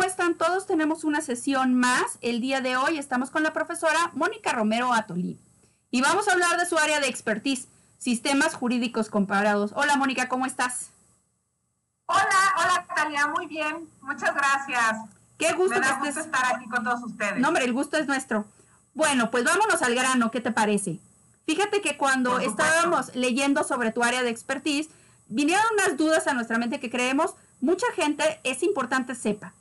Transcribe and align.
¿cómo 0.00 0.08
están 0.08 0.34
todos? 0.34 0.66
Tenemos 0.66 1.04
una 1.04 1.20
sesión 1.20 1.74
más. 1.74 2.16
El 2.22 2.40
día 2.40 2.62
de 2.62 2.74
hoy 2.78 2.96
estamos 2.96 3.28
con 3.28 3.42
la 3.42 3.52
profesora 3.52 4.10
Mónica 4.14 4.50
Romero 4.50 4.94
Atolí 4.94 5.38
y 5.90 6.00
vamos 6.00 6.26
a 6.26 6.32
hablar 6.32 6.58
de 6.58 6.64
su 6.64 6.78
área 6.78 7.00
de 7.00 7.06
expertise, 7.06 7.68
sistemas 7.98 8.54
jurídicos 8.54 9.10
comparados. 9.10 9.72
Hola 9.74 9.96
Mónica, 9.96 10.26
¿cómo 10.30 10.46
estás? 10.46 10.88
Hola, 12.06 12.54
hola 12.56 12.86
Talia, 12.96 13.26
muy 13.26 13.46
bien, 13.46 13.90
muchas 14.00 14.34
gracias. 14.34 14.96
Qué 15.36 15.52
gusto, 15.52 15.78
Me 15.78 15.86
da 15.86 15.98
gusto 15.98 16.20
estar 16.20 16.54
aquí 16.54 16.66
con 16.70 16.82
todos 16.82 17.02
ustedes. 17.02 17.38
No, 17.38 17.48
hombre, 17.48 17.66
el 17.66 17.74
gusto 17.74 17.98
es 17.98 18.06
nuestro. 18.06 18.46
Bueno, 18.94 19.30
pues 19.30 19.44
vámonos 19.44 19.82
al 19.82 19.94
grano, 19.94 20.30
¿qué 20.30 20.40
te 20.40 20.50
parece? 20.50 20.98
Fíjate 21.44 21.82
que 21.82 21.98
cuando 21.98 22.38
estábamos 22.38 23.14
leyendo 23.14 23.64
sobre 23.64 23.92
tu 23.92 24.02
área 24.02 24.22
de 24.22 24.30
expertise, 24.30 24.88
vinieron 25.28 25.66
unas 25.74 25.98
dudas 25.98 26.26
a 26.26 26.32
nuestra 26.32 26.56
mente 26.56 26.80
que 26.80 26.88
creemos 26.88 27.34
mucha 27.60 27.92
gente 27.92 28.40
es 28.44 28.62
importante 28.62 29.14
sepa. 29.14 29.52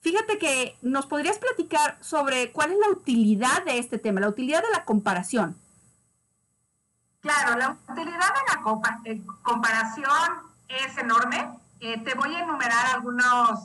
Fíjate 0.00 0.38
que 0.38 0.78
nos 0.80 1.06
podrías 1.06 1.38
platicar 1.38 1.98
sobre 2.00 2.52
cuál 2.52 2.72
es 2.72 2.78
la 2.78 2.88
utilidad 2.88 3.64
de 3.64 3.78
este 3.78 3.98
tema, 3.98 4.20
la 4.20 4.28
utilidad 4.28 4.62
de 4.62 4.70
la 4.70 4.84
comparación. 4.84 5.56
Claro, 7.20 7.56
la 7.58 7.76
utilidad 7.90 8.18
de 8.18 8.40
la 8.48 9.12
eh, 9.12 9.22
comparación 9.42 10.30
es 10.68 10.96
enorme. 10.96 11.50
Eh, 11.80 11.98
te 11.98 12.14
voy 12.14 12.34
a 12.34 12.40
enumerar 12.40 12.86
algunos, 12.94 13.60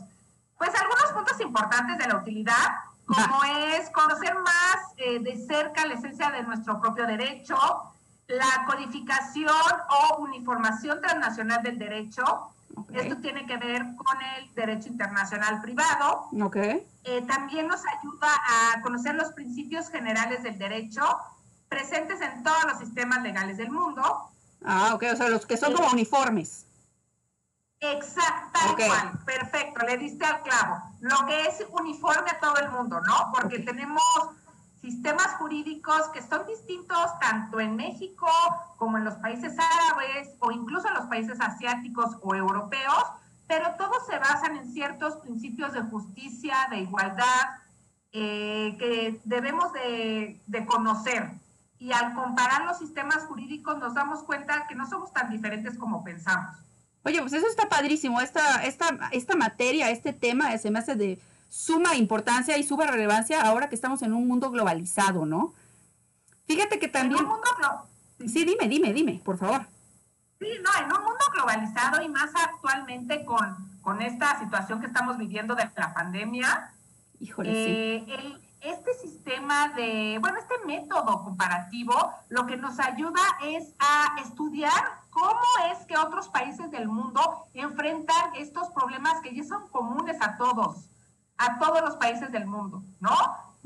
pues 0.58 0.72
algunos 0.76 1.12
puntos 1.14 1.40
importantes 1.40 1.98
de 1.98 2.08
la 2.08 2.18
utilidad, 2.18 2.76
como 3.06 3.44
es 3.46 3.90
conocer 3.92 4.36
más 4.36 4.78
eh, 4.98 5.20
de 5.20 5.38
cerca 5.48 5.86
la 5.86 5.94
esencia 5.94 6.32
de 6.32 6.44
nuestro 6.44 6.82
propio 6.82 7.06
derecho, 7.08 7.56
la 8.28 8.66
codificación 8.66 9.54
o 9.90 10.18
uniformación 10.18 11.00
transnacional 11.00 11.64
del 11.64 11.78
derecho, 11.78 12.52
esto 12.94 13.18
tiene 13.18 13.46
que 13.46 13.58
ver 13.58 13.84
con 13.96 14.18
el 14.38 14.54
derecho 14.54 14.90
internacional 14.90 15.62
privado. 15.62 16.28
Okay. 16.46 16.86
Eh, 17.04 17.22
también 17.28 17.68
nos 17.68 17.82
ayuda 17.86 18.30
a 18.50 18.82
conocer 18.82 19.16
los 19.16 19.32
principios 19.34 19.90
generales 19.90 20.44
del 20.44 20.58
derecho 20.58 21.04
presentes 21.70 22.22
en 22.22 22.44
todos 22.44 22.64
los 22.66 22.80
sistemas 22.80 23.22
legales 23.24 23.58
del 23.58 23.72
mundo. 23.72 24.30
Ah, 24.64 24.94
ok, 24.94 25.04
o 25.14 25.16
sea, 25.16 25.30
los 25.30 25.46
que 25.46 25.58
son 25.58 25.74
como 25.74 25.90
uniformes. 25.90 26.66
Exacto, 27.80 28.60
tal 28.78 29.20
perfecto, 29.26 29.86
le 29.86 29.98
diste 29.98 30.26
al 30.26 30.42
clavo. 30.42 30.82
Lo 31.02 31.26
que 31.28 31.48
es 31.48 31.64
uniforme 31.70 32.32
a 32.32 32.40
todo 32.40 32.58
el 32.58 32.72
mundo, 32.72 33.00
¿no? 33.02 33.32
Porque 33.34 33.60
tenemos 33.60 34.02
sistemas 34.86 35.34
jurídicos 35.40 36.10
que 36.14 36.22
son 36.22 36.46
distintos 36.46 37.20
tanto 37.20 37.60
en 37.60 37.76
México 37.76 38.28
como 38.78 39.00
en 39.00 39.04
los 39.04 39.16
países 39.16 39.54
árabes 39.58 40.30
o 40.40 40.52
incluso 40.52 40.88
en 40.88 40.94
los 40.94 41.06
países 41.06 41.42
asiáticos 41.42 42.18
o 42.22 42.36
europeos, 42.36 43.04
pero 43.48 43.74
todos 43.80 44.06
se 44.06 44.20
basan 44.20 44.58
en 44.58 44.72
ciertos 44.72 45.16
principios 45.18 45.74
de 45.74 45.82
justicia, 45.82 46.56
de 46.70 46.82
igualdad, 46.82 47.46
eh, 48.12 48.76
que 48.78 49.20
debemos 49.24 49.74
de, 49.74 50.40
conocer. 50.68 51.32
Y 51.80 51.92
al 51.92 52.14
comparar 52.14 52.66
los 52.66 52.78
sistemas 52.78 53.24
jurídicos 53.24 53.80
nos 53.80 53.96
damos 53.96 54.22
cuenta 54.24 54.68
que 54.68 54.76
no 54.76 54.88
somos 54.88 55.12
tan 55.12 55.32
diferentes 55.32 55.78
como 55.80 56.04
pensamos. 56.04 56.56
Oye, 57.04 57.20
pues 57.22 57.34
eso 57.34 57.48
está 57.48 57.68
padrísimo. 57.68 58.22
Esta, 58.22 58.64
esta, 58.64 59.10
esta 59.12 59.36
materia, 59.36 59.90
este 59.90 60.14
tema 60.14 60.56
se 60.58 60.70
me 60.70 60.80
hace 60.80 60.96
de 60.96 61.20
suma 61.50 61.96
importancia 61.96 62.58
y 62.58 62.64
suma 62.64 62.86
relevancia 62.86 63.42
ahora 63.42 63.70
que 63.70 63.76
estamos 63.76 64.02
en 64.02 64.14
un 64.14 64.28
mundo 64.28 64.52
globalizado, 64.52 65.26
¿no? 65.26 65.54
Fíjate 66.46 66.80
que 66.80 66.88
también... 66.88 67.20
En 67.20 67.26
un 67.26 67.32
mundo 67.32 67.88
sí, 68.28 68.46
dime, 68.46 68.68
dime, 68.68 68.94
dime, 68.94 69.22
por 69.24 69.38
favor. 69.38 69.66
Sí, 70.40 70.48
no, 70.62 70.70
en 70.84 70.92
un 70.92 71.04
mundo 71.04 71.26
globalizado 71.34 72.02
y 72.02 72.10
más 72.10 72.32
actualmente 72.36 73.26
con, 73.26 73.56
con 73.82 74.02
esta 74.02 74.40
situación 74.40 74.80
que 74.80 74.88
estamos 74.88 75.18
viviendo 75.18 75.56
de 75.56 75.70
la 75.76 75.94
pandemia, 75.94 76.72
Híjole, 77.20 77.54
sí. 77.54 78.12
Eh, 78.12 78.38
este 78.62 78.94
sistema 78.96 79.70
de, 79.70 80.18
bueno, 80.20 80.40
este 80.40 80.56
método 80.66 81.24
comparativo 81.24 81.94
lo 82.30 82.46
que 82.48 82.58
nos 82.58 82.80
ayuda 82.80 83.22
es 83.44 83.74
a 83.80 84.20
estudiar 84.22 85.00
cómo 85.12 85.40
es 85.72 85.86
que 85.86 85.96
otros 85.98 86.30
países 86.30 86.72
del 86.72 86.88
mundo 86.88 87.46
enfrentan 87.54 88.36
estos 88.36 88.70
problemas 88.72 89.22
que 89.22 89.36
ya 89.36 89.44
son 89.44 89.68
comunes 89.70 90.18
a 90.20 90.38
todos 90.38 90.90
a 91.38 91.60
todos 91.60 91.82
los 91.82 91.96
países 91.98 92.32
del 92.32 92.46
mundo, 92.46 92.84
¿no? 93.00 93.16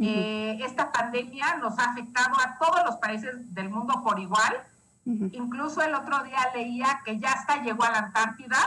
Eh, 0.01 0.57
esta 0.61 0.91
pandemia 0.91 1.57
nos 1.57 1.77
ha 1.77 1.91
afectado 1.91 2.33
a 2.39 2.57
todos 2.57 2.85
los 2.85 2.95
países 2.97 3.53
del 3.53 3.69
mundo 3.69 4.01
por 4.03 4.19
igual. 4.19 4.63
Incluso 5.05 5.81
el 5.81 5.95
otro 5.95 6.23
día 6.23 6.37
leía 6.53 7.01
que 7.03 7.17
ya 7.19 7.31
hasta 7.31 7.63
llegó 7.63 7.83
a 7.83 7.91
la 7.91 7.97
Antártida. 7.99 8.57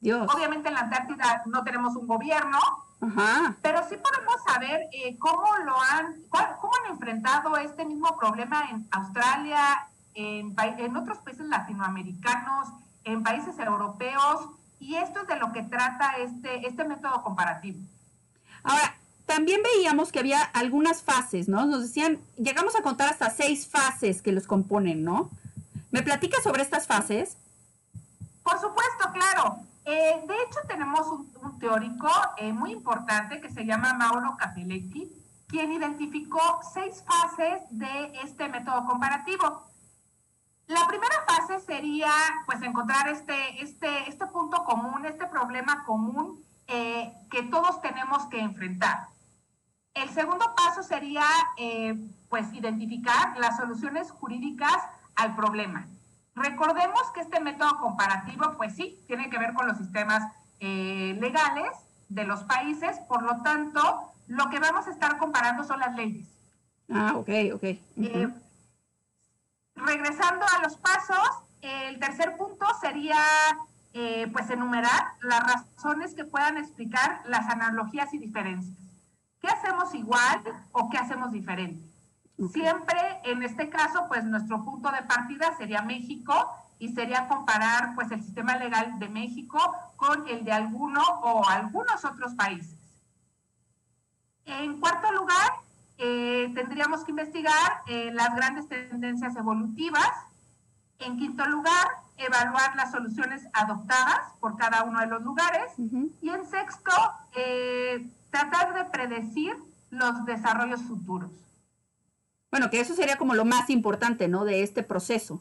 Dios. 0.00 0.26
Obviamente 0.32 0.68
en 0.68 0.74
la 0.74 0.80
Antártida 0.82 1.42
no 1.46 1.62
tenemos 1.64 1.96
un 1.96 2.06
gobierno, 2.06 2.58
pero 3.60 3.80
sí 3.88 3.96
podemos 3.96 4.36
saber 4.46 4.88
eh, 4.92 5.18
cómo 5.18 5.56
lo 5.64 5.74
han, 5.80 6.14
cómo 6.60 6.72
han 6.82 6.92
enfrentado 6.92 7.56
este 7.56 7.84
mismo 7.84 8.16
problema 8.16 8.70
en 8.70 8.86
Australia, 8.92 9.88
en, 10.14 10.54
en 10.58 10.96
otros 10.96 11.18
países 11.18 11.46
latinoamericanos, 11.46 12.68
en 13.04 13.22
países 13.22 13.58
europeos, 13.58 14.48
y 14.78 14.96
esto 14.96 15.20
es 15.20 15.26
de 15.26 15.36
lo 15.36 15.52
que 15.52 15.62
trata 15.62 16.12
este, 16.18 16.66
este 16.66 16.84
método 16.84 17.22
comparativo. 17.22 17.78
Ahora, 18.62 18.96
también 19.26 19.60
veíamos 19.62 20.10
que 20.10 20.18
había 20.18 20.42
algunas 20.42 21.02
fases, 21.02 21.48
¿no? 21.48 21.64
Nos 21.64 21.82
decían, 21.82 22.18
llegamos 22.36 22.74
a 22.74 22.82
contar 22.82 23.08
hasta 23.08 23.30
seis 23.30 23.66
fases 23.68 24.22
que 24.22 24.32
los 24.32 24.46
componen, 24.46 25.04
¿no? 25.04 25.30
¿Me 25.92 26.02
platicas 26.02 26.42
sobre 26.42 26.62
estas 26.62 26.88
fases? 26.88 27.36
Por 28.42 28.60
supuesto, 28.60 29.12
claro. 29.12 29.58
Eh, 29.84 30.20
de 30.26 30.34
hecho, 30.34 30.58
tenemos 30.66 31.06
un, 31.06 31.30
teórico 31.60 32.10
eh, 32.38 32.52
muy 32.52 32.72
importante 32.72 33.40
que 33.40 33.50
se 33.50 33.64
llama 33.64 33.94
Mauro 33.94 34.36
Capelletti, 34.38 35.12
quien 35.46 35.72
identificó 35.72 36.60
seis 36.74 37.04
fases 37.06 37.62
de 37.70 38.12
este 38.24 38.48
método 38.48 38.84
comparativo. 38.86 39.62
La 40.66 40.86
primera 40.88 41.24
fase 41.26 41.60
sería, 41.60 42.10
pues, 42.46 42.62
encontrar 42.62 43.08
este, 43.08 43.62
este, 43.62 44.08
este 44.08 44.26
punto 44.26 44.64
común, 44.64 45.04
este 45.06 45.26
problema 45.26 45.84
común 45.84 46.42
eh, 46.72 47.12
que 47.30 47.42
todos 47.44 47.82
tenemos 47.82 48.26
que 48.26 48.38
enfrentar. 48.38 49.08
El 49.92 50.08
segundo 50.10 50.54
paso 50.54 50.84
sería, 50.84 51.24
eh, 51.56 51.96
pues, 52.28 52.52
identificar 52.52 53.36
las 53.38 53.56
soluciones 53.56 54.12
jurídicas 54.12 54.76
al 55.16 55.34
problema. 55.34 55.88
Recordemos 56.36 57.10
que 57.12 57.22
este 57.22 57.40
método 57.40 57.76
comparativo, 57.80 58.56
pues 58.56 58.76
sí, 58.76 59.02
tiene 59.08 59.28
que 59.30 59.38
ver 59.38 59.52
con 59.52 59.66
los 59.66 59.78
sistemas 59.78 60.32
eh, 60.60 61.16
legales 61.20 61.70
de 62.08 62.24
los 62.24 62.44
países, 62.44 62.98
por 63.08 63.22
lo 63.22 63.42
tanto, 63.42 64.12
lo 64.28 64.48
que 64.48 64.60
vamos 64.60 64.86
a 64.86 64.90
estar 64.90 65.18
comparando 65.18 65.64
son 65.64 65.80
las 65.80 65.96
leyes. 65.96 66.28
Ah, 66.88 67.14
ok, 67.16 67.28
ok. 67.54 67.64
regresando 69.74 70.44
a 70.44 70.62
los 70.62 70.76
pasos, 70.76 71.28
el 71.62 71.98
tercer 71.98 72.36
punto 72.36 72.66
sería 72.80 73.16
eh, 73.92 74.28
pues 74.32 74.48
enumerar 74.50 75.12
las 75.22 75.42
razones 75.42 76.14
que 76.14 76.24
puedan 76.24 76.56
explicar 76.56 77.22
las 77.26 77.48
analogías 77.48 78.12
y 78.14 78.18
diferencias. 78.18 78.76
¿Qué 79.40 79.48
hacemos 79.48 79.94
igual 79.94 80.42
o 80.72 80.88
qué 80.90 80.98
hacemos 80.98 81.32
diferente? 81.32 81.82
Siempre, 82.52 82.98
en 83.24 83.42
este 83.42 83.68
caso, 83.68 84.06
pues 84.08 84.24
nuestro 84.24 84.64
punto 84.64 84.90
de 84.90 85.02
partida 85.02 85.54
sería 85.58 85.82
México 85.82 86.50
y 86.78 86.88
sería 86.94 87.28
comparar 87.28 87.94
pues 87.94 88.10
el 88.10 88.22
sistema 88.22 88.56
legal 88.56 88.98
de 88.98 89.08
México 89.08 89.58
con 89.96 90.26
el 90.28 90.44
de 90.44 90.52
alguno 90.52 91.02
o 91.22 91.46
algunos 91.46 92.04
otros 92.04 92.34
países. 92.34 92.74
En 94.46 94.80
cuarto 94.80 95.12
lugar, 95.12 95.52
eh, 95.98 96.50
tendríamos 96.54 97.04
que 97.04 97.10
investigar 97.10 97.82
eh, 97.86 98.10
las 98.14 98.34
grandes 98.34 98.66
tendencias 98.66 99.36
evolutivas. 99.36 100.10
En 101.00 101.18
quinto 101.18 101.44
lugar, 101.46 101.88
evaluar 102.16 102.76
las 102.76 102.90
soluciones 102.90 103.42
adoptadas 103.52 104.20
por 104.38 104.56
cada 104.56 104.84
uno 104.84 105.00
de 105.00 105.06
los 105.06 105.22
lugares. 105.22 105.72
Y 105.78 106.28
en 106.28 106.46
sexto, 106.46 106.92
eh, 107.34 108.06
tratar 108.30 108.74
de 108.74 108.84
predecir 108.84 109.56
los 109.90 110.24
desarrollos 110.24 110.82
futuros. 110.82 111.30
Bueno, 112.50 112.70
que 112.70 112.80
eso 112.80 112.94
sería 112.94 113.16
como 113.16 113.34
lo 113.34 113.44
más 113.44 113.70
importante, 113.70 114.28
¿no? 114.28 114.44
De 114.44 114.62
este 114.62 114.82
proceso. 114.82 115.40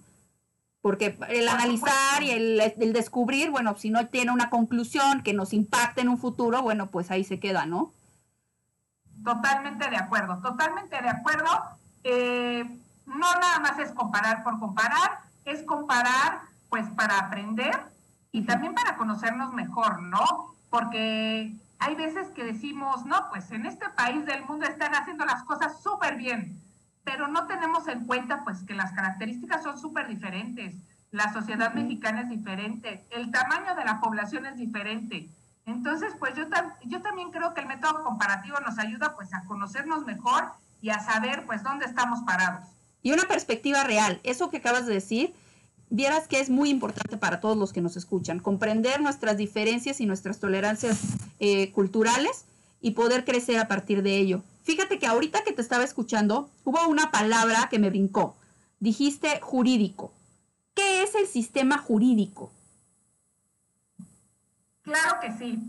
Porque 0.81 1.17
el 1.27 1.47
analizar 1.49 2.23
y 2.23 2.31
el, 2.31 2.59
el, 2.61 2.93
descubrir, 2.93 3.51
bueno, 3.51 3.75
si 3.77 3.89
no 3.89 4.07
tiene 4.07 4.31
una 4.31 4.49
conclusión 4.49 5.23
que 5.23 5.33
nos 5.33 5.53
impacte 5.53 6.01
en 6.01 6.09
un 6.09 6.17
futuro, 6.17 6.61
bueno, 6.61 6.87
pues 6.87 7.11
ahí 7.11 7.25
se 7.25 7.39
queda, 7.39 7.65
¿no? 7.65 7.91
Totalmente 9.25 9.89
de 9.89 9.97
acuerdo, 9.97 10.37
totalmente 10.37 11.01
de 11.01 11.09
acuerdo. 11.09 11.49
Eh, 12.05 12.63
no 13.05 13.19
nada 13.39 13.59
más 13.59 13.77
es 13.79 13.91
comparar 13.91 14.43
por 14.43 14.57
comparar, 14.59 15.19
es 15.51 15.63
comparar 15.63 16.41
pues 16.69 16.87
para 16.91 17.19
aprender 17.19 17.75
y 18.31 18.43
también 18.43 18.75
para 18.75 18.95
conocernos 18.95 19.53
mejor, 19.53 20.01
¿no? 20.01 20.55
Porque 20.69 21.53
hay 21.79 21.95
veces 21.95 22.27
que 22.29 22.43
decimos, 22.43 23.05
no, 23.05 23.29
pues 23.29 23.51
en 23.51 23.65
este 23.65 23.89
país 23.89 24.25
del 24.25 24.45
mundo 24.45 24.65
están 24.65 24.93
haciendo 24.93 25.25
las 25.25 25.43
cosas 25.43 25.81
súper 25.81 26.15
bien, 26.15 26.59
pero 27.03 27.27
no 27.27 27.47
tenemos 27.47 27.87
en 27.87 28.05
cuenta 28.05 28.43
pues 28.43 28.61
que 28.63 28.75
las 28.75 28.91
características 28.91 29.63
son 29.63 29.79
súper 29.79 30.07
diferentes, 30.07 30.75
la 31.11 31.33
sociedad 31.33 31.73
mexicana 31.73 32.21
es 32.21 32.29
diferente, 32.29 33.03
el 33.09 33.31
tamaño 33.31 33.75
de 33.75 33.85
la 33.85 33.99
población 33.99 34.45
es 34.45 34.57
diferente. 34.57 35.27
Entonces, 35.65 36.13
pues 36.19 36.35
yo, 36.35 36.45
yo 36.85 37.01
también 37.01 37.31
creo 37.31 37.53
que 37.53 37.61
el 37.61 37.67
método 37.67 38.03
comparativo 38.03 38.59
nos 38.59 38.77
ayuda 38.77 39.15
pues 39.15 39.33
a 39.33 39.43
conocernos 39.45 40.05
mejor 40.05 40.51
y 40.81 40.89
a 40.89 40.99
saber 40.99 41.45
pues 41.45 41.63
dónde 41.63 41.85
estamos 41.85 42.21
parados. 42.21 42.67
Y 43.01 43.11
una 43.11 43.27
perspectiva 43.27 43.83
real, 43.83 44.19
eso 44.23 44.49
que 44.49 44.57
acabas 44.57 44.85
de 44.85 44.93
decir, 44.93 45.33
vieras 45.89 46.27
que 46.27 46.39
es 46.39 46.49
muy 46.49 46.69
importante 46.69 47.17
para 47.17 47.39
todos 47.39 47.57
los 47.57 47.73
que 47.73 47.81
nos 47.81 47.97
escuchan, 47.97 48.39
comprender 48.39 49.01
nuestras 49.01 49.37
diferencias 49.37 50.01
y 50.01 50.05
nuestras 50.05 50.39
tolerancias 50.39 50.99
eh, 51.39 51.71
culturales 51.71 52.45
y 52.81 52.91
poder 52.91 53.25
crecer 53.25 53.59
a 53.59 53.67
partir 53.67 54.03
de 54.03 54.17
ello. 54.17 54.41
Fíjate 54.63 54.99
que 54.99 55.07
ahorita 55.07 55.43
que 55.43 55.53
te 55.53 55.61
estaba 55.61 55.83
escuchando, 55.83 56.49
hubo 56.63 56.87
una 56.87 57.11
palabra 57.11 57.67
que 57.69 57.79
me 57.79 57.89
brincó. 57.89 58.35
Dijiste 58.79 59.39
jurídico. 59.41 60.11
¿Qué 60.75 61.03
es 61.03 61.15
el 61.15 61.27
sistema 61.27 61.77
jurídico? 61.77 62.51
Claro 64.83 65.19
que 65.21 65.33
sí. 65.33 65.59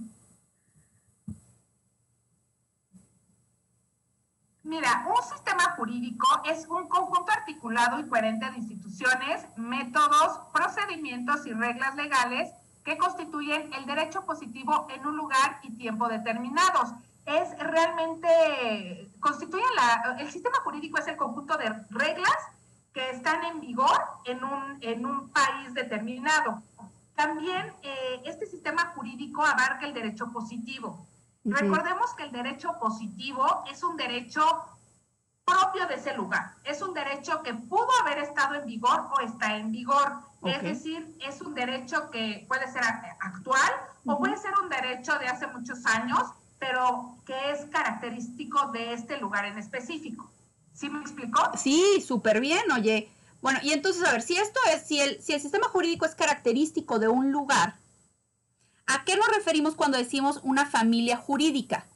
Mira, 4.71 5.05
un 5.05 5.21
sistema 5.29 5.75
jurídico 5.75 6.29
es 6.45 6.65
un 6.69 6.87
conjunto 6.87 7.33
articulado 7.33 7.99
y 7.99 8.07
coherente 8.07 8.49
de 8.49 8.59
instituciones, 8.59 9.45
métodos, 9.57 10.39
procedimientos 10.53 11.45
y 11.45 11.53
reglas 11.53 11.97
legales 11.97 12.53
que 12.85 12.97
constituyen 12.97 13.75
el 13.75 13.85
derecho 13.85 14.25
positivo 14.25 14.87
en 14.95 15.05
un 15.05 15.17
lugar 15.17 15.59
y 15.65 15.73
tiempo 15.73 16.07
determinados. 16.07 16.91
Es 17.27 17.59
realmente, 17.59 19.11
constituyen 19.19 19.75
la, 19.75 20.17
el 20.21 20.31
sistema 20.31 20.59
jurídico 20.63 21.01
es 21.01 21.09
el 21.09 21.17
conjunto 21.17 21.57
de 21.57 21.71
reglas 21.91 22.39
que 22.95 23.11
están 23.11 23.43
en 23.47 23.61
vigor 23.61 24.01
en 24.25 24.45
un, 24.45 24.79
en 24.83 25.05
un 25.05 25.31
país 25.31 25.75
determinado. 25.75 26.63
También 27.17 27.73
eh, 27.83 28.23
este 28.25 28.47
sistema 28.47 28.93
jurídico 28.95 29.45
abarca 29.45 29.85
el 29.85 29.95
derecho 29.95 30.31
positivo. 30.31 31.09
Recordemos 31.45 32.13
que 32.15 32.25
el 32.25 32.33
derecho 32.33 32.79
positivo 32.79 33.65
es 33.71 33.83
un 33.83 33.97
derecho 33.97 34.43
propio 35.45 35.87
de 35.87 35.95
ese 35.95 36.15
lugar. 36.15 36.53
Es 36.65 36.83
un 36.83 36.95
derecho 36.95 37.43
que 37.43 37.55
pudo 37.55 37.89
haber 38.03 38.19
estado 38.19 38.55
en 38.57 38.67
vigor 38.67 39.09
o 39.11 39.21
está 39.21 39.57
en 39.57 39.73
vigor. 39.73 40.19
Es 40.45 40.63
decir, 40.63 41.17
es 41.27 41.41
un 41.41 41.55
derecho 41.55 42.11
que 42.11 42.45
puede 42.49 42.71
ser 42.71 42.83
actual 43.21 43.71
o 44.07 44.19
puede 44.19 44.37
ser 44.37 44.53
un 44.63 44.69
derecho 44.69 45.19
de 45.19 45.29
hace 45.29 45.47
muchos 45.49 45.85
años, 45.87 46.23
pero 46.59 47.17
que 47.27 47.51
es 47.51 47.67
característico 47.67 48.69
de 48.69 48.93
este 48.95 49.19
lugar 49.19 49.45
en 49.45 49.59
específico. 49.59 50.31
¿Sí 50.75 50.89
me 50.89 51.01
explicó? 51.01 51.51
Sí, 51.57 52.03
súper 52.07 52.41
bien, 52.41 52.71
oye. 52.73 53.11
Bueno, 53.43 53.59
y 53.63 53.73
entonces, 53.73 54.07
a 54.07 54.13
ver, 54.13 54.23
si 54.23 54.37
esto 54.37 54.61
es, 54.73 54.87
si 54.87 55.01
el, 55.01 55.23
si 55.23 55.33
el 55.33 55.41
sistema 55.41 55.69
jurídico 55.69 56.05
es 56.05 56.15
característico 56.15 56.99
de 56.99 57.09
un 57.09 57.33
lugar, 57.33 57.75
¿A 58.93 59.05
qué 59.05 59.17
nos 59.17 59.29
referimos 59.29 59.77
cuando 59.77 59.99
decimos 59.99 60.41
una 60.43 60.67
familia 60.67 61.17
jurídica? 61.17 61.87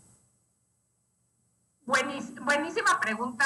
buenísima 1.87 3.01
pregunta. 3.01 3.45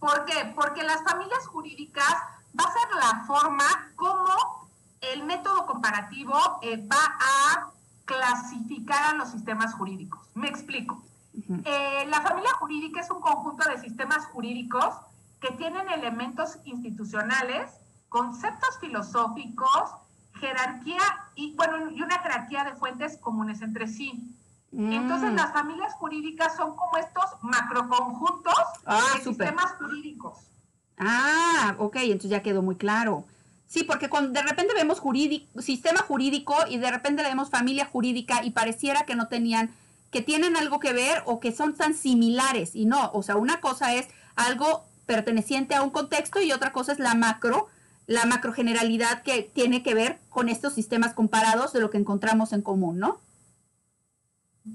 ¿Por 0.00 0.24
qué? 0.24 0.52
Porque 0.56 0.82
las 0.82 1.02
familias 1.04 1.46
jurídicas 1.46 2.12
va 2.58 2.64
a 2.64 2.72
ser 2.72 2.88
la 2.96 3.24
forma 3.26 3.64
como 3.94 4.68
el 5.00 5.22
método 5.22 5.66
comparativo 5.66 6.34
eh, 6.62 6.84
va 6.88 7.16
a 7.20 7.70
clasificar 8.06 9.14
a 9.14 9.16
los 9.18 9.30
sistemas 9.30 9.72
jurídicos. 9.74 10.20
Me 10.34 10.48
explico. 10.48 11.00
Eh, 11.64 12.06
la 12.08 12.20
familia 12.22 12.52
jurídica 12.54 13.00
es 13.00 13.10
un 13.10 13.20
conjunto 13.20 13.68
de 13.68 13.78
sistemas 13.78 14.26
jurídicos 14.26 14.96
que 15.40 15.52
tienen 15.52 15.88
elementos 15.90 16.58
institucionales, 16.64 17.70
conceptos 18.08 18.78
filosóficos, 18.80 19.92
jerarquía 20.40 21.00
y, 21.34 21.54
bueno, 21.54 21.90
y 21.90 22.02
una 22.02 22.18
jerarquía 22.18 22.64
de 22.64 22.72
fuentes 22.72 23.18
comunes 23.18 23.60
entre 23.62 23.86
sí. 23.86 24.24
Mm. 24.72 24.92
Entonces, 24.92 25.32
las 25.34 25.52
familias 25.52 25.92
jurídicas 25.94 26.56
son 26.56 26.76
como 26.76 26.96
estos 26.96 27.24
macroconjuntos 27.42 28.54
ah, 28.86 29.02
de 29.14 29.22
sistemas 29.22 29.72
jurídicos. 29.78 30.38
Ah, 30.98 31.74
ok, 31.78 31.96
entonces 31.96 32.30
ya 32.30 32.42
quedó 32.42 32.62
muy 32.62 32.76
claro. 32.76 33.24
Sí, 33.66 33.84
porque 33.84 34.08
cuando 34.08 34.32
de 34.32 34.42
repente 34.42 34.74
vemos 34.74 34.98
jurídico, 34.98 35.62
sistema 35.62 36.00
jurídico 36.00 36.56
y 36.68 36.78
de 36.78 36.90
repente 36.90 37.22
le 37.22 37.28
vemos 37.28 37.50
familia 37.50 37.86
jurídica 37.86 38.44
y 38.44 38.50
pareciera 38.50 39.06
que 39.06 39.14
no 39.14 39.28
tenían, 39.28 39.70
que 40.10 40.22
tienen 40.22 40.56
algo 40.56 40.80
que 40.80 40.92
ver 40.92 41.22
o 41.24 41.38
que 41.38 41.52
son 41.52 41.74
tan 41.74 41.94
similares. 41.94 42.74
Y 42.74 42.84
no, 42.86 43.10
o 43.12 43.22
sea, 43.22 43.36
una 43.36 43.60
cosa 43.60 43.94
es 43.94 44.08
algo 44.34 44.84
perteneciente 45.06 45.74
a 45.74 45.82
un 45.82 45.90
contexto 45.90 46.40
y 46.40 46.52
otra 46.52 46.72
cosa 46.72 46.92
es 46.92 46.98
la 46.98 47.14
macro, 47.14 47.68
la 48.10 48.26
macrogeneralidad 48.26 49.22
que 49.22 49.44
tiene 49.44 49.84
que 49.84 49.94
ver 49.94 50.18
con 50.30 50.48
estos 50.48 50.74
sistemas 50.74 51.14
comparados 51.14 51.72
de 51.72 51.78
lo 51.78 51.90
que 51.90 51.98
encontramos 51.98 52.52
en 52.52 52.60
común, 52.60 52.98
¿no? 52.98 53.20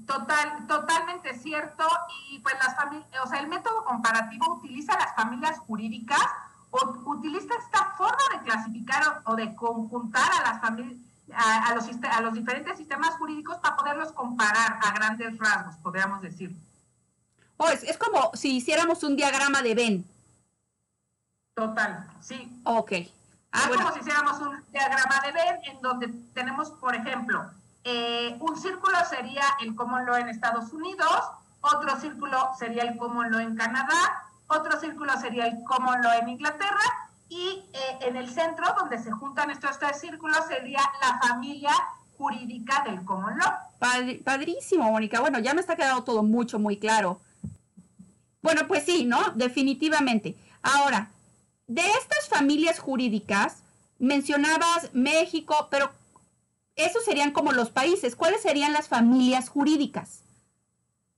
Total, 0.06 0.66
totalmente 0.66 1.38
cierto. 1.38 1.84
Y 2.30 2.38
pues 2.38 2.54
las 2.54 2.74
familias, 2.74 3.06
o 3.22 3.28
sea, 3.28 3.40
el 3.40 3.48
método 3.48 3.84
comparativo 3.84 4.54
utiliza 4.54 4.98
las 4.98 5.14
familias 5.14 5.58
jurídicas 5.58 6.18
o 6.70 6.78
utiliza 7.04 7.52
esta 7.62 7.92
forma 7.98 8.22
de 8.32 8.42
clasificar 8.42 9.20
o, 9.26 9.36
de 9.36 9.54
conjuntar 9.54 10.30
a 10.40 10.52
las 10.52 10.60
familias 10.62 10.98
a, 11.34 11.74
los, 11.74 11.84
a 12.10 12.20
los 12.22 12.32
diferentes 12.32 12.78
sistemas 12.78 13.16
jurídicos 13.16 13.58
para 13.58 13.76
poderlos 13.76 14.12
comparar 14.12 14.78
a 14.82 14.92
grandes 14.92 15.36
rasgos, 15.36 15.76
podríamos 15.82 16.22
decir. 16.22 16.56
Oh, 17.58 17.68
es, 17.68 17.82
es 17.82 17.98
como 17.98 18.30
si 18.32 18.56
hiciéramos 18.56 19.02
un 19.02 19.14
diagrama 19.14 19.60
de 19.60 19.74
Venn. 19.74 20.04
Total, 21.54 22.08
sí. 22.22 22.50
Ok. 22.64 22.92
Ah, 23.56 23.70
como 23.74 23.92
si 23.92 24.00
hiciéramos 24.00 24.38
un 24.40 24.62
diagrama 24.70 25.20
de 25.24 25.32
Venn 25.32 25.64
en 25.64 25.80
donde 25.80 26.08
tenemos, 26.34 26.70
por 26.72 26.94
ejemplo, 26.94 27.50
eh, 27.84 28.36
un 28.40 28.56
círculo 28.60 28.96
sería 29.08 29.44
el 29.60 29.74
common 29.74 30.04
law 30.04 30.16
en 30.16 30.28
Estados 30.28 30.72
Unidos, 30.72 31.22
otro 31.62 31.98
círculo 31.98 32.50
sería 32.58 32.82
el 32.82 32.98
common 32.98 33.30
law 33.30 33.40
en 33.40 33.56
Canadá, 33.56 34.24
otro 34.48 34.78
círculo 34.78 35.18
sería 35.18 35.46
el 35.46 35.64
common 35.64 36.02
law 36.02 36.12
en 36.20 36.28
Inglaterra 36.28 37.08
y 37.28 37.64
eh, 37.72 37.98
en 38.02 38.16
el 38.16 38.28
centro, 38.28 38.66
donde 38.78 38.98
se 38.98 39.10
juntan 39.10 39.50
estos 39.50 39.78
tres 39.78 40.00
círculos, 40.00 40.46
sería 40.46 40.80
la 41.00 41.18
familia 41.18 41.72
jurídica 42.18 42.82
del 42.84 43.04
common 43.04 43.38
law. 43.38 43.54
padrísimo, 44.24 44.90
Mónica. 44.90 45.20
Bueno, 45.20 45.38
ya 45.38 45.54
me 45.54 45.60
está 45.60 45.76
quedando 45.76 46.04
todo 46.04 46.22
mucho, 46.22 46.58
muy 46.58 46.76
claro. 46.78 47.20
Bueno, 48.42 48.66
pues 48.68 48.84
sí, 48.84 49.04
¿no? 49.04 49.30
Definitivamente. 49.34 50.36
Ahora, 50.62 51.08
de 51.66 51.82
estas 51.82 52.28
familias 52.28 52.78
jurídicas, 52.78 53.62
mencionabas 53.98 54.90
México, 54.92 55.68
pero 55.70 55.90
esos 56.76 57.04
serían 57.04 57.32
como 57.32 57.52
los 57.52 57.70
países. 57.70 58.14
¿Cuáles 58.14 58.42
serían 58.42 58.72
las 58.72 58.88
familias 58.88 59.48
jurídicas? 59.48 60.20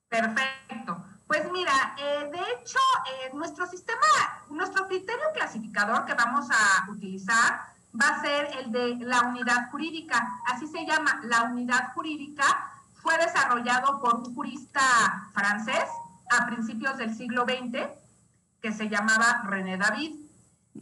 Perfecto. 0.08 1.04
Pues 1.26 1.50
mira, 1.52 1.94
eh, 1.99 2.30
de 2.32 2.38
hecho, 2.38 2.78
eh, 3.06 3.30
nuestro 3.34 3.66
sistema, 3.66 4.06
nuestro 4.49 4.87
criterio 4.88 5.26
clasificador 5.34 6.06
que 6.06 6.14
vamos 6.14 6.46
a 6.50 6.90
utilizar 6.90 7.61
va 8.00 8.08
a 8.08 8.20
ser 8.23 8.49
el 8.58 8.73
de 8.73 8.96
la 9.04 9.20
unidad 9.23 9.70
jurídica. 9.70 10.40
Así 10.46 10.66
se 10.66 10.87
llama, 10.87 11.20
la 11.25 11.42
unidad 11.42 11.92
jurídica. 11.92 12.73
Fue 13.02 13.18
desarrollado 13.18 14.00
por 14.00 14.14
un 14.16 14.34
jurista 14.34 14.80
francés 15.34 15.84
a 16.30 16.46
principios 16.46 16.96
del 16.96 17.14
siglo 17.14 17.44
XX 17.44 17.88
que 18.62 18.73
se 18.73 18.88
llamaba 18.88 19.42
René 19.44 19.76
David. 19.76 20.27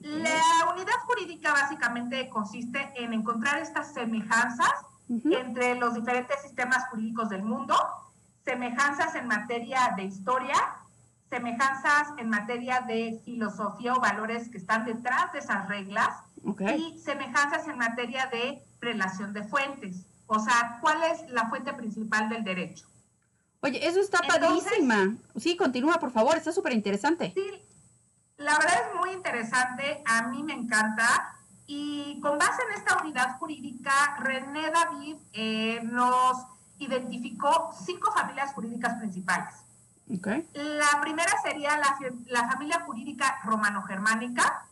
La 0.00 0.72
unidad 0.72 0.98
jurídica 1.06 1.52
básicamente 1.52 2.28
consiste 2.28 2.92
en 2.96 3.12
encontrar 3.12 3.60
estas 3.60 3.92
semejanzas 3.92 4.72
entre 5.08 5.76
los 5.76 5.94
diferentes 5.94 6.40
sistemas 6.42 6.88
jurídicos 6.90 7.28
del 7.28 7.42
mundo, 7.42 7.76
semejanzas 8.44 9.14
en 9.14 9.26
materia 9.26 9.94
de 9.96 10.04
historia, 10.04 10.56
semejanzas 11.30 12.08
en 12.18 12.28
materia 12.28 12.80
de 12.82 13.20
filosofía 13.24 13.94
o 13.94 14.00
valores 14.00 14.48
que 14.48 14.58
están 14.58 14.84
detrás 14.84 15.32
de 15.32 15.40
esas 15.40 15.68
reglas 15.68 16.08
y 16.76 16.98
semejanzas 16.98 17.66
en 17.68 17.78
materia 17.78 18.26
de 18.26 18.62
relación 18.80 19.32
de 19.32 19.42
fuentes. 19.44 20.06
O 20.26 20.38
sea, 20.38 20.78
¿cuál 20.80 21.02
es 21.04 21.28
la 21.30 21.48
fuente 21.48 21.72
principal 21.72 22.28
del 22.28 22.44
derecho? 22.44 22.86
Oye, 23.60 23.86
eso 23.86 24.00
está 24.00 24.20
padrísima. 24.20 25.16
Sí, 25.36 25.56
continúa, 25.56 25.98
por 25.98 26.10
favor, 26.10 26.36
está 26.36 26.52
súper 26.52 26.72
interesante. 26.72 27.32
Sí, 27.34 27.65
la 28.38 28.58
verdad 28.58 28.82
es 28.88 29.00
muy 29.00 29.12
interesante, 29.12 30.02
a 30.04 30.22
mí 30.28 30.42
me 30.42 30.52
encanta. 30.52 31.32
Y 31.66 32.20
con 32.20 32.38
base 32.38 32.62
en 32.70 32.78
esta 32.78 32.98
unidad 33.02 33.38
jurídica, 33.38 34.16
René 34.20 34.70
David 34.70 35.16
eh, 35.32 35.80
nos 35.82 36.46
identificó 36.78 37.72
cinco 37.84 38.12
familias 38.12 38.52
jurídicas 38.52 38.94
principales. 38.98 39.54
La 40.08 41.00
primera 41.00 41.32
sería 41.42 41.76
la, 41.78 42.48
familia 42.48 42.80
jurídica 42.80 43.38
romano-germánica, 43.44 44.66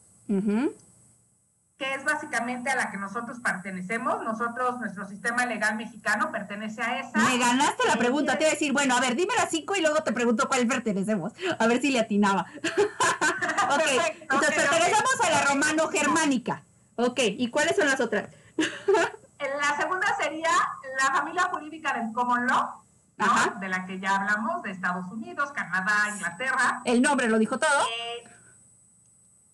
que 1.76 1.94
es 1.94 2.04
básicamente 2.04 2.70
a 2.70 2.76
la 2.76 2.90
que 2.92 2.98
nosotros 2.98 3.40
pertenecemos. 3.40 4.22
Nosotros, 4.22 4.78
nuestro 4.78 5.08
sistema 5.08 5.44
legal 5.44 5.76
mexicano 5.76 6.30
pertenece 6.30 6.82
a 6.82 7.00
esa. 7.00 7.18
Me 7.18 7.38
ganaste 7.38 7.82
la 7.88 7.96
pregunta, 7.96 8.38
te 8.38 8.44
iba 8.44 8.50
a 8.50 8.54
decir, 8.54 8.72
bueno, 8.72 8.96
a 8.96 9.00
ver, 9.00 9.16
dime 9.16 9.34
las 9.36 9.50
cinco 9.50 9.74
y 9.74 9.80
luego 9.80 10.04
te 10.04 10.12
pregunto 10.12 10.46
cuál 10.46 10.68
pertenecemos, 10.68 11.32
a 11.58 11.66
ver 11.66 11.80
si 11.80 11.90
le 11.90 11.98
atinaba. 11.98 12.46
ok, 13.64 14.16
entonces 14.20 14.54
pertenecemos 14.54 15.20
a 15.22 15.30
la 15.30 15.44
romano-germánica. 15.46 16.62
Ok, 16.96 17.20
¿y 17.24 17.48
cuáles 17.50 17.76
son 17.76 17.86
las 17.86 18.00
otras? 18.00 18.28
la 18.56 19.76
segunda 19.76 20.06
sería 20.16 20.50
la 20.98 21.12
familia 21.12 21.44
jurídica 21.44 21.92
del 21.94 22.12
common 22.12 22.46
law, 22.46 22.82
de 23.60 23.68
la 23.68 23.86
que 23.86 23.98
ya 23.98 24.16
hablamos, 24.16 24.62
de 24.62 24.70
Estados 24.70 25.06
Unidos, 25.10 25.52
Canadá, 25.52 26.10
Inglaterra. 26.12 26.82
El 26.84 27.02
nombre 27.02 27.28
lo 27.28 27.38
dijo 27.38 27.58
todo. 27.58 27.82
Eh, 27.82 28.24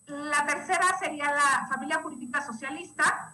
la 0.07 0.45
tercera 0.45 0.97
sería 0.99 1.31
la 1.31 1.67
familia 1.69 1.99
jurídica 2.01 2.45
socialista. 2.45 3.33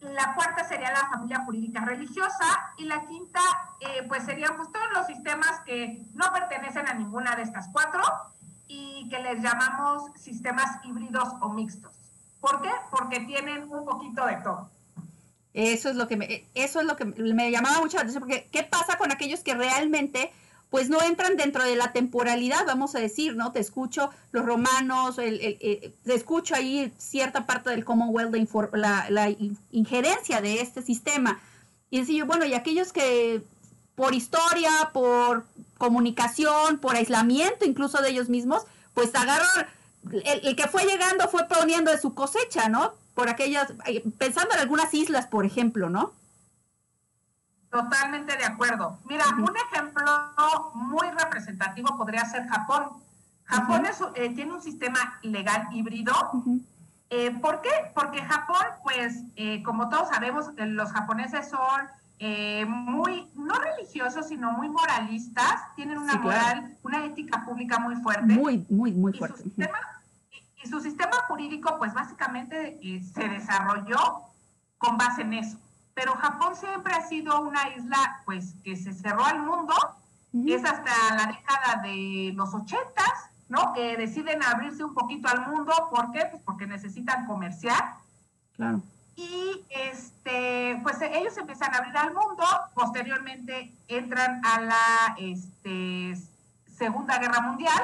La 0.00 0.34
cuarta 0.34 0.66
sería 0.66 0.90
la 0.92 1.08
familia 1.08 1.44
jurídica 1.44 1.84
religiosa. 1.84 2.72
Y 2.78 2.84
la 2.84 3.04
quinta, 3.06 3.40
eh, 3.80 4.04
pues 4.08 4.24
serían 4.24 4.56
pues, 4.56 4.72
todos 4.72 4.90
los 4.92 5.06
sistemas 5.06 5.60
que 5.60 6.02
no 6.14 6.32
pertenecen 6.32 6.88
a 6.88 6.94
ninguna 6.94 7.36
de 7.36 7.42
estas 7.42 7.68
cuatro 7.72 8.02
y 8.70 9.08
que 9.08 9.18
les 9.18 9.42
llamamos 9.42 10.12
sistemas 10.16 10.84
híbridos 10.84 11.28
o 11.40 11.48
mixtos. 11.50 11.90
¿Por 12.40 12.62
qué? 12.62 12.70
Porque 12.90 13.20
tienen 13.20 13.64
un 13.64 13.84
poquito 13.84 14.24
de 14.26 14.36
todo. 14.36 14.70
Eso 15.52 15.90
es 15.90 15.96
lo 15.96 16.06
que 16.06 16.16
me, 16.16 16.44
eso 16.54 16.80
es 16.80 16.86
lo 16.86 16.96
que 16.96 17.04
me 17.04 17.50
llamaba 17.50 17.80
mucho 17.80 17.96
la 17.96 18.02
atención, 18.02 18.22
porque 18.22 18.48
¿qué 18.52 18.62
pasa 18.62 18.96
con 18.96 19.10
aquellos 19.10 19.40
que 19.40 19.54
realmente 19.54 20.30
pues 20.70 20.88
no 20.88 21.02
entran 21.02 21.36
dentro 21.36 21.64
de 21.64 21.74
la 21.74 21.92
temporalidad, 21.92 22.64
vamos 22.64 22.94
a 22.94 23.00
decir, 23.00 23.34
¿no? 23.34 23.50
Te 23.50 23.58
escucho 23.58 24.10
los 24.30 24.46
romanos, 24.46 25.18
el, 25.18 25.58
te 26.04 26.14
escucho 26.14 26.54
ahí 26.54 26.92
cierta 26.96 27.44
parte 27.44 27.70
del 27.70 27.84
Commonwealth, 27.84 28.30
de 28.30 28.78
la, 28.78 29.10
la, 29.10 29.34
injerencia 29.72 30.40
de 30.40 30.60
este 30.60 30.80
sistema. 30.80 31.40
Y 31.90 31.98
decir, 31.98 32.24
bueno, 32.24 32.44
y 32.44 32.54
aquellos 32.54 32.92
que 32.92 33.42
por 33.96 34.14
historia, 34.14 34.70
por 34.92 35.44
comunicación, 35.80 36.78
por 36.78 36.94
aislamiento 36.94 37.64
incluso 37.64 38.00
de 38.00 38.10
ellos 38.10 38.28
mismos, 38.28 38.64
pues 38.94 39.12
agarran, 39.16 39.66
el, 40.12 40.46
el 40.46 40.54
que 40.54 40.68
fue 40.68 40.84
llegando 40.84 41.28
fue 41.28 41.48
poniendo 41.48 41.90
de 41.90 41.98
su 41.98 42.14
cosecha, 42.14 42.68
¿no? 42.68 42.94
por 43.20 43.28
aquellas, 43.28 43.72
pensando 44.18 44.54
en 44.54 44.60
algunas 44.60 44.94
islas, 44.94 45.26
por 45.26 45.44
ejemplo, 45.44 45.90
¿no? 45.90 46.12
Totalmente 47.70 48.34
de 48.34 48.44
acuerdo. 48.44 48.98
Mira, 49.04 49.26
un 49.36 49.54
ejemplo 49.56 50.72
muy 50.72 51.06
representativo 51.10 51.98
podría 51.98 52.24
ser 52.24 52.48
Japón. 52.48 52.84
Japón 53.44 53.82
eh, 54.14 54.30
tiene 54.30 54.54
un 54.54 54.62
sistema 54.62 55.18
legal 55.20 55.68
híbrido. 55.70 56.14
Eh, 57.10 57.30
¿Por 57.42 57.60
qué? 57.60 57.70
Porque 57.94 58.22
Japón, 58.22 58.64
pues, 58.82 59.22
eh, 59.36 59.62
como 59.64 59.90
todos 59.90 60.08
sabemos, 60.08 60.46
los 60.56 60.90
japoneses 60.90 61.50
son 61.50 61.88
muy, 62.66 63.29
religiosos, 63.90 64.28
sino 64.28 64.52
muy 64.52 64.68
moralistas, 64.68 65.74
tienen 65.74 65.98
una 65.98 66.16
moral, 66.16 66.76
una 66.82 67.04
ética 67.04 67.44
pública 67.44 67.78
muy 67.78 67.96
fuerte. 67.96 68.32
Muy, 68.32 68.64
muy, 68.68 68.92
muy 68.92 69.12
fuerte. 69.12 69.44
Y 70.62 70.68
su 70.68 70.80
sistema 70.80 71.16
jurídico, 71.26 71.76
pues 71.78 71.94
básicamente 71.94 72.78
eh, 72.82 73.02
se 73.02 73.28
desarrolló 73.28 74.22
con 74.78 74.98
base 74.98 75.22
en 75.22 75.34
eso. 75.34 75.58
Pero 75.94 76.14
Japón 76.14 76.54
siempre 76.54 76.92
ha 76.92 77.06
sido 77.06 77.40
una 77.40 77.74
isla, 77.76 78.22
pues, 78.24 78.54
que 78.62 78.76
se 78.76 78.92
cerró 78.92 79.24
al 79.24 79.40
mundo. 79.40 79.74
Es 80.46 80.64
hasta 80.64 81.16
la 81.16 81.26
década 81.26 81.82
de 81.82 82.32
los 82.36 82.54
ochentas, 82.54 83.30
¿no? 83.48 83.72
Que 83.72 83.96
deciden 83.96 84.42
abrirse 84.44 84.84
un 84.84 84.94
poquito 84.94 85.28
al 85.28 85.48
mundo. 85.48 85.72
¿Por 85.90 86.12
qué? 86.12 86.26
Pues 86.30 86.42
porque 86.44 86.66
necesitan 86.66 87.26
comerciar. 87.26 87.96
Claro. 88.54 88.82
Y 89.16 89.49
este, 90.70 90.82
pues 90.82 91.00
ellos 91.02 91.36
empiezan 91.36 91.74
a 91.74 91.78
abrir 91.78 91.96
al 91.96 92.14
mundo. 92.14 92.44
Posteriormente 92.74 93.72
entran 93.88 94.40
a 94.44 94.60
la 94.60 95.16
este, 95.18 96.16
Segunda 96.76 97.18
Guerra 97.18 97.40
Mundial. 97.40 97.82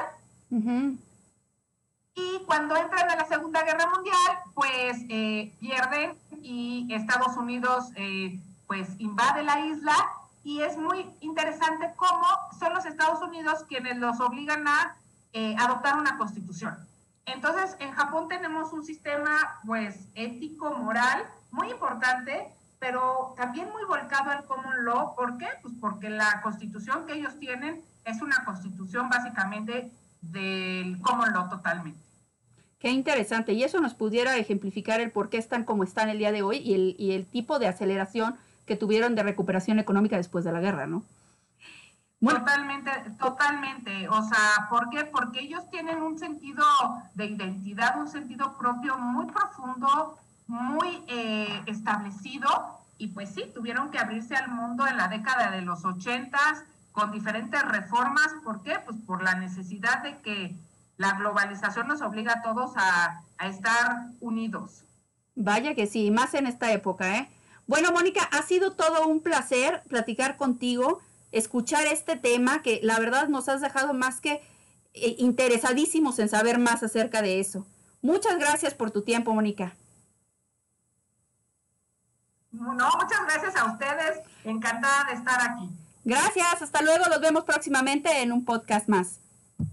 Y 2.15 2.39
cuando 2.45 2.75
entran 2.77 3.09
a 3.09 3.15
la 3.15 3.25
Segunda 3.25 3.63
Guerra 3.63 3.87
Mundial, 3.93 4.39
pues 4.53 4.97
eh, 5.09 5.53
pierden 5.59 6.15
y 6.41 6.87
Estados 6.91 7.35
Unidos 7.37 7.91
eh, 7.95 8.39
pues 8.65 8.89
invade 8.99 9.43
la 9.43 9.59
isla 9.59 9.93
y 10.43 10.61
es 10.61 10.77
muy 10.77 11.05
interesante 11.21 11.91
cómo 11.95 12.25
son 12.57 12.73
los 12.73 12.85
Estados 12.85 13.21
Unidos 13.21 13.65
quienes 13.67 13.97
los 13.97 14.19
obligan 14.19 14.67
a 14.67 14.95
eh, 15.33 15.55
adoptar 15.59 15.97
una 15.97 16.17
constitución. 16.17 16.75
Entonces, 17.25 17.75
en 17.79 17.91
Japón 17.91 18.29
tenemos 18.29 18.71
un 18.71 18.85
sistema 18.85 19.59
pues 19.65 20.07
ético, 20.15 20.71
moral, 20.71 21.25
muy 21.51 21.69
importante, 21.69 22.47
pero 22.79 23.33
también 23.37 23.69
muy 23.71 23.83
volcado 23.85 24.31
al 24.31 24.45
common 24.45 24.85
law. 24.85 25.15
¿Por 25.15 25.37
qué? 25.37 25.47
Pues 25.61 25.73
porque 25.79 26.09
la 26.09 26.41
constitución 26.41 27.05
que 27.05 27.13
ellos 27.13 27.37
tienen 27.39 27.81
es 28.05 28.21
una 28.21 28.43
constitución 28.45 29.09
básicamente 29.09 29.91
del 30.21 30.99
common 31.01 31.33
law 31.33 31.49
totalmente. 31.49 31.99
Qué 32.79 32.89
interesante. 32.89 33.53
Y 33.53 33.63
eso 33.63 33.79
nos 33.79 33.95
pudiera 33.95 34.37
ejemplificar 34.37 35.01
el 35.01 35.11
por 35.11 35.29
qué 35.29 35.37
están 35.37 35.63
como 35.63 35.83
están 35.83 36.09
el 36.09 36.19
día 36.19 36.31
de 36.31 36.43
hoy 36.43 36.57
y 36.57 36.75
el, 36.75 36.95
y 36.99 37.13
el 37.13 37.25
tipo 37.25 37.57
de 37.57 37.67
aceleración 37.67 38.35
que 38.65 38.75
tuvieron 38.75 39.15
de 39.15 39.23
recuperación 39.23 39.79
económica 39.79 40.17
después 40.17 40.45
de 40.45 40.51
la 40.51 40.59
guerra, 40.59 40.85
¿no? 40.85 41.03
Totalmente, 42.19 42.91
totalmente. 43.19 44.09
O 44.09 44.23
sea, 44.23 44.67
¿por 44.69 44.89
qué? 44.89 45.05
Porque 45.05 45.41
ellos 45.41 45.69
tienen 45.69 46.01
un 46.01 46.17
sentido 46.17 46.65
de 47.13 47.25
identidad, 47.25 47.99
un 47.99 48.07
sentido 48.07 48.57
propio 48.57 48.97
muy 48.97 49.27
profundo, 49.27 50.17
muy 50.47 51.03
eh, 51.07 51.61
establecido. 51.65 52.49
Y 52.97 53.07
pues 53.07 53.29
sí, 53.29 53.43
tuvieron 53.53 53.91
que 53.91 53.99
abrirse 53.99 54.35
al 54.35 54.49
mundo 54.49 54.87
en 54.87 54.97
la 54.97 55.07
década 55.07 55.51
de 55.51 55.61
los 55.61 55.85
ochentas 55.85 56.63
con 56.91 57.11
diferentes 57.11 57.61
reformas. 57.63 58.27
¿Por 58.43 58.63
qué? 58.63 58.79
Pues 58.85 58.97
por 59.05 59.21
la 59.21 59.35
necesidad 59.35 60.01
de 60.01 60.17
que 60.17 60.55
la 60.97 61.13
globalización 61.13 61.87
nos 61.87 62.01
obliga 62.01 62.33
a 62.33 62.41
todos 62.41 62.71
a, 62.75 63.21
estar 63.47 64.07
unidos. 64.19 64.83
Vaya 65.35 65.75
que 65.75 65.85
sí, 65.85 66.09
más 66.09 66.33
en 66.33 66.47
esta 66.47 66.71
época, 66.71 67.17
¿eh? 67.17 67.29
Bueno, 67.67 67.91
Mónica, 67.91 68.23
ha 68.23 68.41
sido 68.41 68.71
todo 68.71 69.05
un 69.07 69.19
placer 69.19 69.83
platicar 69.87 70.37
contigo, 70.37 71.01
escuchar 71.31 71.85
este 71.85 72.15
tema 72.15 72.63
que 72.63 72.79
la 72.81 72.97
verdad 72.97 73.27
nos 73.27 73.47
has 73.47 73.61
dejado 73.61 73.93
más 73.93 74.21
que 74.21 74.41
eh, 74.95 75.15
interesadísimos 75.19 76.17
en 76.17 76.29
saber 76.29 76.57
más 76.57 76.81
acerca 76.81 77.21
de 77.21 77.39
eso. 77.39 77.67
Muchas 78.01 78.39
gracias 78.39 78.73
por 78.73 78.89
tu 78.89 79.03
tiempo, 79.03 79.35
Mónica. 79.35 79.75
No, 82.51 82.73
muchas 82.73 83.25
gracias 83.25 83.55
a 83.55 83.65
ustedes. 83.65 84.19
Encantada 84.43 85.05
de 85.05 85.13
estar 85.13 85.41
aquí. 85.41 85.69
Gracias, 86.03 86.61
hasta 86.61 86.81
luego. 86.81 87.05
Nos 87.09 87.19
vemos 87.19 87.43
próximamente 87.43 88.21
en 88.21 88.31
un 88.31 88.45
podcast 88.45 88.87
más. 88.87 89.19